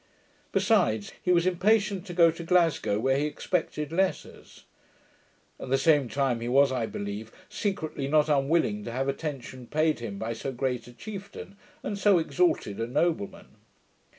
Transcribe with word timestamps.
Besides, 0.51 1.11
he 1.21 1.31
was 1.31 1.45
impatient 1.45 2.07
to 2.07 2.13
go 2.15 2.31
to 2.31 2.43
Glasgow, 2.43 2.97
where 2.99 3.19
he 3.19 3.27
expected 3.27 3.91
letters. 3.91 4.63
At 5.59 5.69
the 5.69 5.77
same 5.77 6.09
time 6.09 6.39
he 6.41 6.47
was, 6.49 6.71
I 6.71 6.87
believe, 6.87 7.31
secretly 7.49 8.07
not 8.07 8.27
unwilling 8.27 8.83
to 8.85 8.91
have 8.91 9.07
attention 9.07 9.67
paid 9.67 9.99
him 9.99 10.17
by 10.17 10.33
so 10.33 10.51
great 10.51 10.87
a 10.87 10.93
chieftain, 10.93 11.55
and 11.83 11.99
so 11.99 12.17
exalted 12.17 12.79
a 12.79 12.87
nobleman. 12.87 13.57